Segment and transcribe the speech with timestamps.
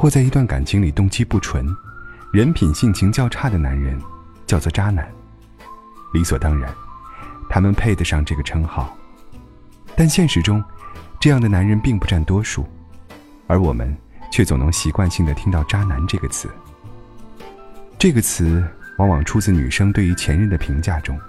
[0.00, 1.66] 或在一段感情里动机不纯、
[2.32, 4.00] 人品性情较差的男人，
[4.46, 5.06] 叫做渣男。
[6.14, 6.72] 理所当然，
[7.50, 8.96] 他们配得上这个称号。
[9.94, 10.64] 但现实中，
[11.20, 12.66] 这样的男人并不占多数，
[13.46, 13.94] 而我们
[14.32, 16.48] 却总能习惯性的听到“渣男”这个词。
[17.98, 21.20] 这个词往往出自女生对于前任的评价中，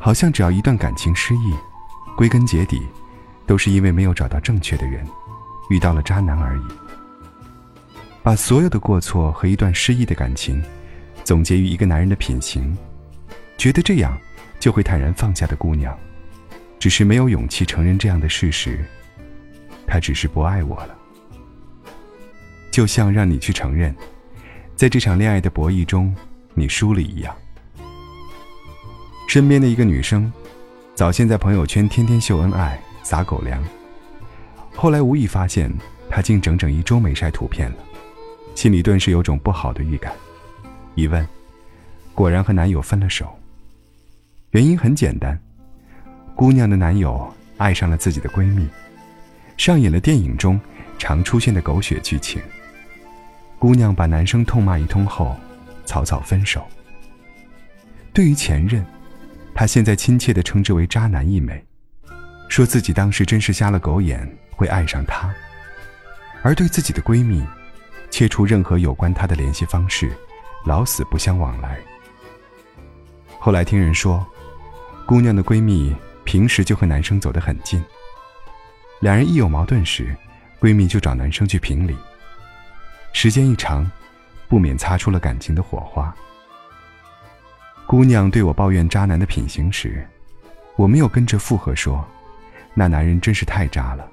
[0.00, 1.54] 好像只要一段感情失意，
[2.16, 2.82] 归根结底，
[3.46, 5.06] 都是因为没有找到正确的人。
[5.68, 6.62] 遇到了渣男而已。
[8.22, 10.62] 把所有的过错和一段失意的感情，
[11.24, 12.76] 总结于一个男人的品行，
[13.56, 14.18] 觉得这样
[14.58, 15.98] 就会坦然放下的姑娘，
[16.78, 18.84] 只是没有勇气承认这样的事实。
[19.86, 20.96] 他只是不爱我了。
[22.70, 23.94] 就像让你去承认，
[24.76, 26.14] 在这场恋爱的博弈中，
[26.54, 27.34] 你输了一样。
[29.28, 30.32] 身边的一个女生，
[30.94, 33.62] 早先在朋友圈天天秀恩爱，撒狗粮。
[34.76, 35.72] 后来无意发现，
[36.08, 37.76] 她竟整整一周没晒图片了，
[38.60, 40.12] 心里顿时有种不好的预感。
[40.94, 41.26] 一问，
[42.14, 43.34] 果然和男友分了手。
[44.50, 45.40] 原因很简单，
[46.34, 48.68] 姑娘的男友爱上了自己的闺蜜，
[49.56, 50.60] 上演了电影中
[50.98, 52.38] 常出现的狗血剧情。
[53.58, 55.34] 姑娘把男生痛骂一通后，
[55.86, 56.62] 草草分手。
[58.12, 58.84] 对于前任，
[59.54, 61.64] 她现在亲切地称之为“渣男”一枚，
[62.50, 64.30] 说自己当时真是瞎了狗眼。
[64.54, 65.34] 会爱上他，
[66.42, 67.42] 而对自己的闺蜜，
[68.10, 70.12] 切除任何有关他的联系方式，
[70.64, 71.78] 老死不相往来。
[73.38, 74.26] 后来听人说，
[75.06, 75.94] 姑娘的闺蜜
[76.24, 77.82] 平时就和男生走得很近，
[79.00, 80.14] 两人一有矛盾时，
[80.60, 81.96] 闺蜜就找男生去评理。
[83.12, 83.90] 时间一长，
[84.48, 86.14] 不免擦出了感情的火花。
[87.86, 90.06] 姑娘对我抱怨渣男的品行时，
[90.76, 92.06] 我没有跟着附和说，
[92.74, 94.08] 那男人真是太渣了。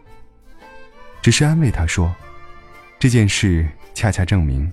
[1.22, 2.16] 只是安慰她说
[3.00, 4.72] ：“这件事恰恰证明，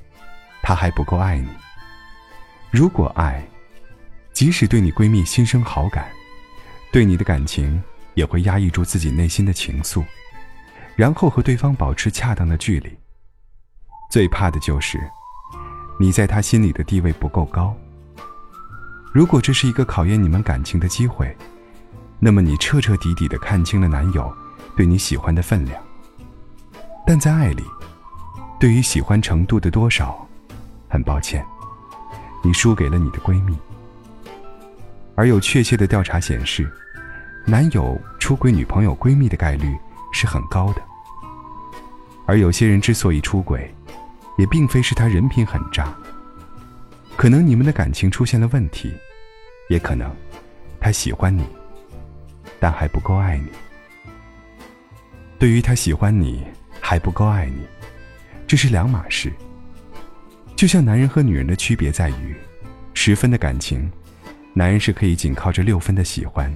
[0.63, 1.49] 他还不够爱你。
[2.71, 3.47] 如果爱，
[4.33, 6.09] 即使对你闺蜜心生好感，
[6.91, 7.83] 对你的感情
[8.15, 10.03] 也会压抑住自己内心的情愫，
[10.97, 12.97] 然后和对方保持恰当的距离。
[14.11, 14.99] 最怕的就是
[16.01, 17.77] 你在他心里的地位不够高。
[19.13, 21.37] 如果这是一个考验你们感情的机会，
[22.19, 24.35] 那么你彻彻底底的看清了男友
[24.77, 25.83] 对你喜欢的分量。”
[27.07, 27.63] 但在爱里，
[28.59, 30.27] 对于喜欢程度的多少，
[30.89, 31.45] 很抱歉，
[32.43, 33.57] 你输给了你的闺蜜。
[35.15, 36.71] 而有确切的调查显示，
[37.47, 39.77] 男友出轨女朋友闺蜜的概率
[40.13, 40.83] 是很高的。
[42.27, 43.73] 而有些人之所以出轨，
[44.39, 45.95] 也并非是他人品很渣，
[47.17, 48.95] 可能你们的感情出现了问题，
[49.69, 50.11] 也可能
[50.81, 51.45] 他喜欢你，
[52.59, 53.49] 但还不够爱你。
[55.39, 56.47] 对于他喜欢你。
[56.87, 57.67] 还不够爱你，
[58.47, 59.33] 这是两码事。
[60.55, 62.37] 就像男人和女人的区别在于，
[62.95, 63.91] 十分的感情，
[64.53, 66.55] 男人是可以仅靠着六分的喜欢，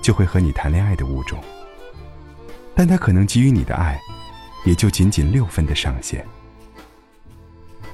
[0.00, 1.42] 就会和你谈恋爱的物种。
[2.74, 4.00] 但他可能给予你的爱，
[4.64, 6.24] 也就仅仅六分的上限。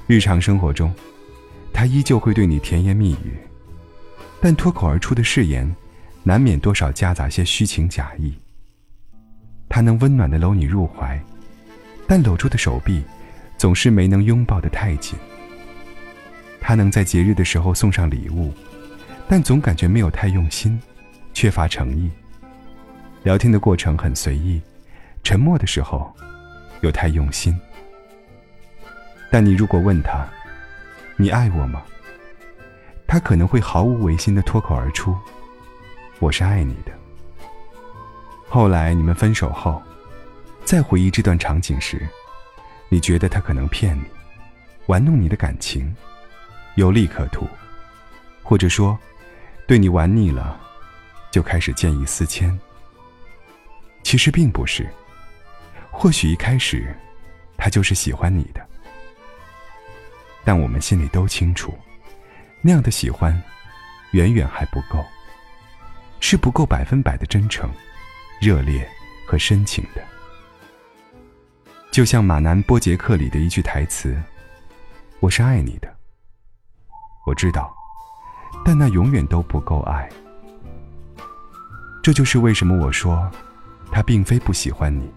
[0.05, 0.93] 日常生活中，
[1.73, 3.37] 他依旧会对你甜言蜜语，
[4.39, 5.75] 但脱口而出的誓言，
[6.23, 8.33] 难免多少夹杂些虚情假意。
[9.67, 11.19] 他能温暖的搂你入怀。
[12.07, 13.03] 但搂住的手臂，
[13.59, 15.19] 总是没能拥抱得太紧。
[16.61, 18.53] 他能在节日的时候送上礼物，
[19.27, 20.81] 但总感觉没有太用心，
[21.33, 22.09] 缺乏诚意。
[23.23, 24.61] 聊天的过程很随意，
[25.23, 26.11] 沉默的时候，
[26.79, 27.53] 又太用心。
[29.29, 30.25] 但你如果问他，
[31.17, 31.83] 你爱我吗？
[33.05, 35.13] 他可能会毫无违心的脱口而出
[36.19, 36.93] ：“我是爱你的。”
[38.47, 39.81] 后来你们分手后。
[40.65, 42.07] 再回忆这段场景时，
[42.89, 44.03] 你觉得他可能骗你，
[44.87, 45.95] 玩弄你的感情，
[46.75, 47.47] 有利可图，
[48.41, 48.97] 或者说，
[49.67, 50.59] 对你玩腻了，
[51.31, 52.59] 就开始见异思迁。
[54.01, 54.89] 其实并不是，
[55.91, 56.95] 或许一开始，
[57.57, 58.67] 他就是喜欢你的，
[60.43, 61.77] 但我们心里都清楚，
[62.61, 63.39] 那样的喜欢，
[64.11, 65.05] 远远还不够，
[66.19, 67.69] 是不够百分百的真诚、
[68.41, 68.89] 热烈
[69.27, 70.03] 和深情的。
[71.91, 74.15] 就像马南波杰克里的一句台词
[75.19, 75.91] ：“我是爱你的。”
[77.25, 77.75] 我知道，
[78.63, 80.07] 但那永远都不够爱。
[82.01, 83.29] 这就是为什么我说，
[83.91, 85.11] 他并非不喜欢你，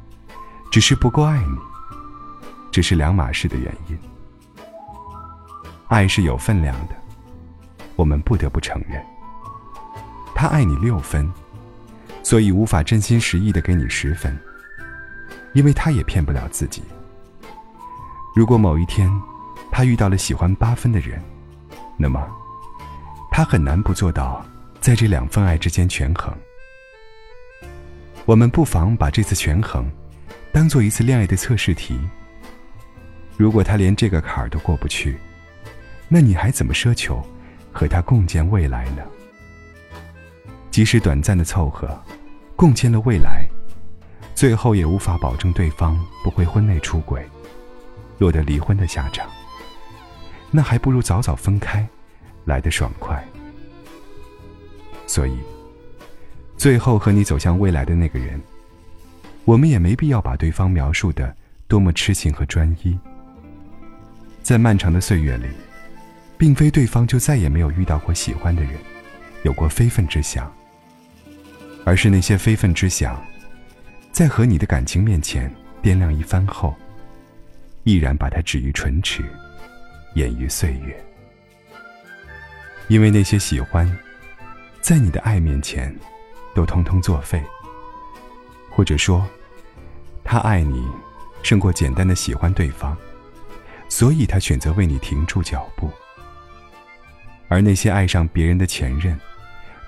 [0.70, 1.56] 只是不够爱你，
[2.70, 3.98] 只是两码事的原因。
[5.88, 6.94] 爱是有分量的，
[7.96, 9.00] 我们不得不承认。
[10.34, 11.30] 他爱你六分，
[12.22, 14.36] 所以无法真心实意的给你十分，
[15.54, 16.82] 因为他也骗不了自己。
[18.34, 19.10] 如果某一天，
[19.70, 21.22] 他遇到了喜欢八分的人，
[21.98, 22.26] 那么，
[23.30, 24.44] 他很难不做到
[24.80, 26.34] 在这两份爱之间权衡。
[28.24, 29.90] 我们不妨把这次权衡，
[30.52, 31.98] 当做一次恋爱的测试题。
[33.36, 35.18] 如果他连这个坎儿都过不去，
[36.08, 37.20] 那你还怎么奢求
[37.72, 39.02] 和他共建未来呢？
[40.70, 42.00] 即使短暂的凑合，
[42.54, 43.44] 共建了未来，
[44.34, 47.24] 最后也无法保证对方不会婚内出轨，
[48.18, 49.28] 落得离婚的下场。
[50.50, 51.86] 那还不如早早分开，
[52.44, 53.24] 来得爽快。
[55.06, 55.36] 所以。
[56.58, 58.40] 最后和你走向未来的那个人，
[59.44, 61.34] 我们也没必要把对方描述的
[61.66, 62.96] 多么痴情和专一。
[64.44, 65.46] 在漫长的岁月里，
[66.38, 68.74] 并非对方就再也没有遇到过喜欢的人，
[69.42, 70.54] 有过非分之想，
[71.84, 73.20] 而是那些非分之想，
[74.12, 76.76] 在和你的感情面前掂量一番后，
[77.82, 79.24] 毅然把它置于唇齿，
[80.14, 81.04] 掩于岁月。
[82.88, 83.90] 因为那些喜欢，
[84.80, 85.92] 在你的爱面前。
[86.54, 87.42] 都通通作废，
[88.68, 89.26] 或者说，
[90.22, 90.86] 他爱你，
[91.42, 92.94] 胜过简单的喜欢对方，
[93.88, 95.90] 所以他选择为你停住脚步。
[97.48, 99.18] 而那些爱上别人的前任，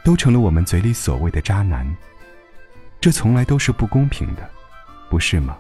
[0.03, 1.87] 都成了我们嘴里所谓的渣男。
[3.05, 4.51] 这从来都是不公平的，
[5.11, 5.59] 不是吗？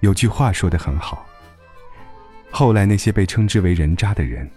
[0.00, 1.26] 有句话说的很好，
[2.50, 4.50] 后来那些被称之为人渣的人，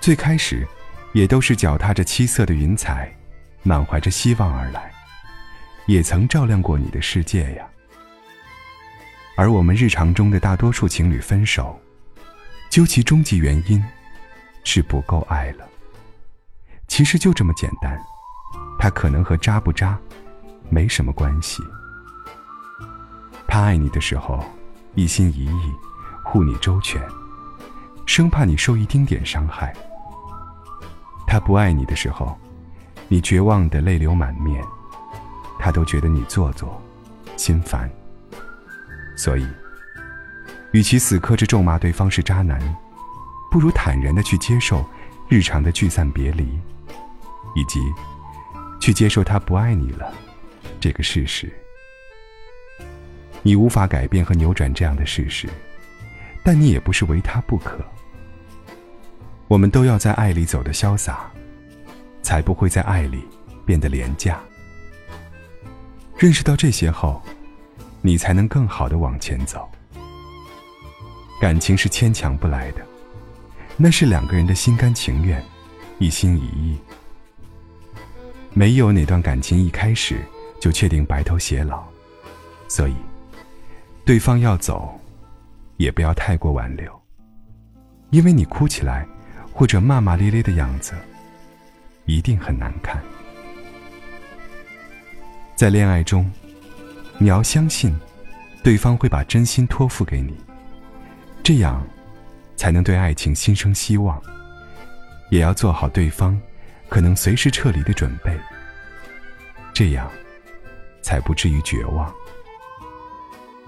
[0.00, 0.64] 最开始，
[1.12, 3.12] 也都是脚踏着七色的云彩。
[3.64, 4.92] 满怀着希望而来，
[5.86, 7.66] 也曾照亮过你的世界呀。
[9.36, 11.76] 而我们日常中的大多数情侣分手，
[12.70, 13.84] 究其终极原因，
[14.62, 15.68] 是不够爱了。
[16.86, 18.00] 其实就这么简单，
[18.78, 19.98] 他可能和渣不渣，
[20.74, 21.62] 没什么关系。
[23.46, 24.44] 他爱你的时候，
[24.96, 25.72] 一心一意，
[26.24, 27.00] 护你周全，
[28.06, 29.72] 生怕你受一丁点伤害。
[31.28, 32.36] 他不爱你的时候。
[33.06, 34.64] 你绝望的泪流满面，
[35.58, 36.82] 他都觉得你做作、
[37.36, 37.88] 心烦。
[39.14, 39.46] 所以，
[40.72, 42.58] 与其死磕着咒骂对方是渣男，
[43.50, 44.84] 不如坦然的去接受
[45.28, 46.58] 日常的聚散别离，
[47.54, 47.78] 以及
[48.80, 50.12] 去接受他不爱你了
[50.84, 51.50] 这个事实。
[53.42, 55.48] 你无法改变和扭转这样的事实，
[56.44, 57.82] 但你也不是唯他不可。
[59.48, 61.30] 我们都要在爱里走得潇洒。
[62.24, 63.22] 才不会在爱里
[63.66, 64.40] 变得廉价。
[66.16, 67.22] 认识到这些后，
[68.00, 69.70] 你才能更好的往前走。
[71.38, 72.80] 感情是牵强不来的，
[73.76, 75.44] 那是两个人的心甘情愿，
[75.98, 76.78] 一心一意。
[78.54, 80.16] 没有哪段感情一开始
[80.64, 81.84] 就确定白头偕老，
[82.68, 82.94] 所以，
[84.06, 84.98] 对方要走，
[85.76, 86.90] 也不要太过挽留，
[88.08, 89.06] 因为你哭起来
[89.52, 90.94] 或者骂骂咧咧的样子。
[92.06, 92.98] 一定很难看。
[95.54, 96.32] 在恋爱中，
[97.18, 97.94] 你要相信，
[98.62, 100.34] 对方会把真心托付给你，
[101.42, 101.86] 这样，
[102.56, 104.18] 才能对爱情心生希望。
[105.28, 106.40] 也要做好对方
[106.88, 108.34] 可能随时撤离的准备，
[109.74, 110.10] 这样，
[111.14, 112.12] 才不至于绝望。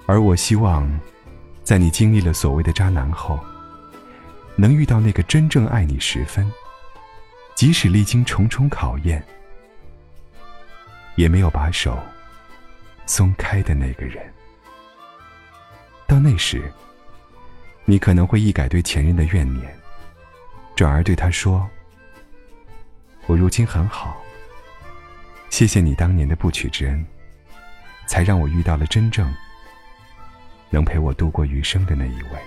[0.04, 0.84] 而我希望，
[1.62, 3.38] 在你经历了所谓的渣男后，
[4.56, 6.50] 能遇到那个真正爱你十分。
[7.54, 9.24] 即使历经重重考验，
[11.14, 11.96] 也没有把手
[13.06, 14.20] 松开的那个人。
[16.08, 16.68] 到那时，
[17.84, 19.72] 你可能会一改对前任的怨念，
[20.74, 21.64] 转而对他说
[23.26, 24.20] ：“我如今很好，
[25.48, 27.06] 谢谢你当年的不娶之恩，
[28.06, 29.32] 才让我遇到了真正
[30.70, 32.40] 能陪我度过余生的那一位。”